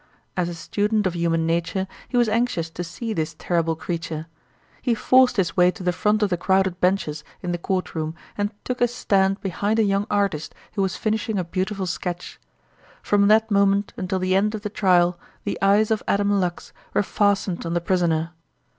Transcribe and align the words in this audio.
As 0.35 0.49
a 0.49 0.55
student 0.55 1.05
of 1.05 1.15
human 1.15 1.45
nature 1.45 1.85
he 2.09 2.17
was 2.17 2.27
anxious 2.27 2.71
to 2.71 2.83
see 2.83 3.13
this 3.13 3.35
terrible 3.37 3.75
creature. 3.75 4.25
He 4.81 4.95
forced 4.95 5.37
his 5.37 5.55
way 5.55 5.69
to 5.69 5.83
the 5.83 5.91
front 5.93 6.23
of 6.23 6.31
the 6.31 6.37
crowded 6.37 6.79
benches 6.81 7.23
in 7.43 7.51
the 7.51 7.59
court 7.59 7.93
room 7.93 8.15
and 8.35 8.49
took 8.65 8.79
his 8.79 8.91
stand 8.91 9.39
behind 9.41 9.77
a 9.77 9.83
young 9.83 10.07
artist 10.09 10.55
who 10.73 10.81
was 10.81 10.97
finishing 10.97 11.37
a 11.37 11.43
beautiful 11.43 11.85
sketch. 11.85 12.39
From 13.03 13.27
that 13.27 13.51
moment 13.51 13.93
until 13.95 14.17
the 14.17 14.35
end 14.35 14.55
of 14.55 14.63
the 14.63 14.71
trial 14.71 15.19
the 15.43 15.59
eyes 15.61 15.91
of 15.91 16.01
Adam 16.07 16.39
Lux 16.39 16.73
were 16.95 17.03
fastened 17.03 17.63
on 17.63 17.75
the 17.75 17.79
prisoner. 17.79 18.31